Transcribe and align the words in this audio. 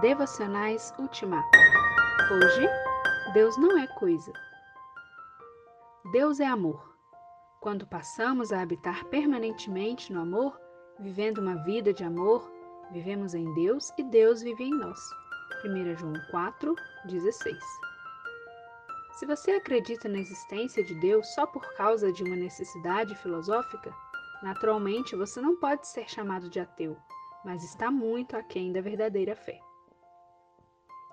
Devocionais 0.00 0.94
Ultimato. 0.96 1.58
Hoje, 2.30 2.68
Deus 3.32 3.58
não 3.58 3.76
é 3.76 3.84
coisa. 3.98 4.32
Deus 6.12 6.38
é 6.38 6.46
amor. 6.46 6.96
Quando 7.60 7.84
passamos 7.84 8.52
a 8.52 8.62
habitar 8.62 9.04
permanentemente 9.06 10.12
no 10.12 10.20
amor, 10.20 10.56
vivendo 11.00 11.38
uma 11.38 11.56
vida 11.64 11.92
de 11.92 12.04
amor, 12.04 12.48
vivemos 12.92 13.34
em 13.34 13.52
Deus 13.54 13.92
e 13.98 14.04
Deus 14.04 14.40
vive 14.40 14.62
em 14.62 14.70
nós. 14.70 15.00
1 15.64 15.96
João 15.96 16.14
4, 16.30 16.76
16. 17.06 17.58
Se 19.14 19.26
você 19.26 19.50
acredita 19.50 20.08
na 20.08 20.18
existência 20.18 20.84
de 20.84 20.94
Deus 21.00 21.26
só 21.34 21.44
por 21.44 21.74
causa 21.74 22.12
de 22.12 22.22
uma 22.22 22.36
necessidade 22.36 23.16
filosófica, 23.16 23.92
naturalmente 24.44 25.16
você 25.16 25.40
não 25.40 25.56
pode 25.56 25.88
ser 25.88 26.08
chamado 26.08 26.48
de 26.48 26.60
ateu, 26.60 26.96
mas 27.44 27.64
está 27.64 27.90
muito 27.90 28.36
aquém 28.36 28.72
da 28.72 28.80
verdadeira 28.80 29.34
fé. 29.34 29.60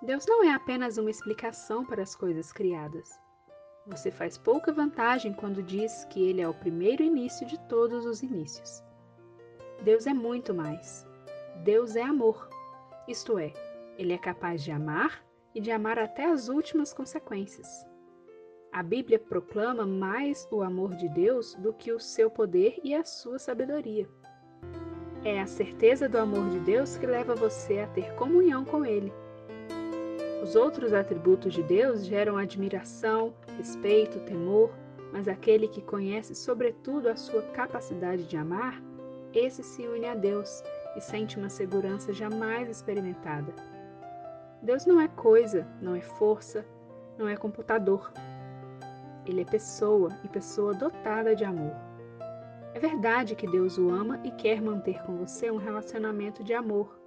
Deus 0.05 0.27
não 0.27 0.43
é 0.43 0.53
apenas 0.53 0.99
uma 0.99 1.09
explicação 1.09 1.83
para 1.83 2.03
as 2.03 2.15
coisas 2.15 2.53
criadas. 2.53 3.19
Você 3.87 4.11
faz 4.11 4.37
pouca 4.37 4.71
vantagem 4.71 5.33
quando 5.33 5.63
diz 5.63 6.05
que 6.05 6.29
Ele 6.29 6.41
é 6.41 6.47
o 6.47 6.53
primeiro 6.53 7.01
início 7.01 7.45
de 7.47 7.59
todos 7.67 8.05
os 8.05 8.21
inícios. 8.21 8.83
Deus 9.81 10.05
é 10.05 10.13
muito 10.13 10.53
mais. 10.53 11.07
Deus 11.63 11.95
é 11.95 12.03
amor, 12.03 12.47
isto 13.07 13.39
é, 13.39 13.51
Ele 13.97 14.13
é 14.13 14.17
capaz 14.17 14.63
de 14.63 14.69
amar 14.69 15.25
e 15.55 15.59
de 15.59 15.71
amar 15.71 15.97
até 15.97 16.25
as 16.25 16.49
últimas 16.49 16.93
consequências. 16.93 17.67
A 18.71 18.83
Bíblia 18.83 19.17
proclama 19.17 19.87
mais 19.87 20.47
o 20.51 20.61
amor 20.61 20.93
de 20.95 21.09
Deus 21.09 21.55
do 21.55 21.73
que 21.73 21.91
o 21.91 21.99
seu 21.99 22.29
poder 22.29 22.79
e 22.83 22.93
a 22.93 23.03
sua 23.03 23.39
sabedoria. 23.39 24.07
É 25.23 25.41
a 25.41 25.47
certeza 25.47 26.07
do 26.07 26.19
amor 26.19 26.47
de 26.49 26.59
Deus 26.59 26.95
que 26.95 27.07
leva 27.07 27.33
você 27.33 27.79
a 27.79 27.87
ter 27.87 28.13
comunhão 28.13 28.63
com 28.63 28.85
Ele. 28.85 29.11
Os 30.45 30.55
outros 30.55 30.93
atributos 30.93 31.55
de 31.55 31.63
Deus 31.63 32.05
geram 32.05 32.37
admiração, 32.37 33.33
respeito, 33.57 34.19
temor, 34.19 34.69
mas 35.11 35.27
aquele 35.27 35.67
que 35.67 35.81
conhece 35.81 36.35
sobretudo 36.35 37.09
a 37.09 37.15
sua 37.15 37.41
capacidade 37.41 38.25
de 38.25 38.37
amar, 38.37 38.79
esse 39.33 39.63
se 39.63 39.87
une 39.87 40.05
a 40.05 40.13
Deus 40.13 40.63
e 40.95 41.01
sente 41.01 41.39
uma 41.39 41.49
segurança 41.49 42.13
jamais 42.13 42.69
experimentada. 42.69 43.51
Deus 44.61 44.85
não 44.85 45.01
é 45.01 45.07
coisa, 45.07 45.67
não 45.81 45.95
é 45.95 46.01
força, 46.01 46.63
não 47.17 47.27
é 47.27 47.35
computador. 47.35 48.13
Ele 49.25 49.41
é 49.41 49.45
pessoa 49.45 50.09
e 50.23 50.27
pessoa 50.27 50.75
dotada 50.75 51.35
de 51.35 51.43
amor. 51.43 51.73
É 52.75 52.79
verdade 52.79 53.35
que 53.35 53.47
Deus 53.47 53.79
o 53.79 53.89
ama 53.89 54.21
e 54.23 54.29
quer 54.29 54.61
manter 54.61 55.01
com 55.05 55.17
você 55.17 55.49
um 55.49 55.57
relacionamento 55.57 56.43
de 56.43 56.53
amor. 56.53 56.99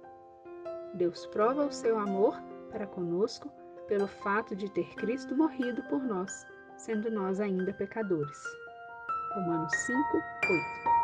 Deus 0.93 1.25
prova 1.27 1.65
o 1.65 1.71
seu 1.71 1.97
amor 1.97 2.48
para 2.69 2.87
conosco 2.87 3.51
pelo 3.87 4.07
fato 4.07 4.55
de 4.55 4.69
ter 4.69 4.87
Cristo 4.95 5.35
morrido 5.35 5.81
por 5.83 6.01
nós, 6.01 6.45
sendo 6.77 7.09
nós 7.11 7.39
ainda 7.39 7.73
pecadores. 7.73 8.43
Romanos 9.35 9.71
5, 9.85 9.99
8. 10.13 10.99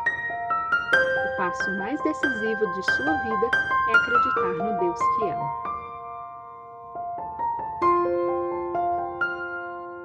O 1.32 1.36
passo 1.36 1.70
mais 1.78 2.02
decisivo 2.02 2.66
de 2.72 2.82
sua 2.94 3.12
vida 3.12 3.50
é 3.88 3.94
acreditar 3.94 4.64
no 4.64 4.80
Deus 4.80 4.98
que 4.98 5.24
ama. 5.28 5.75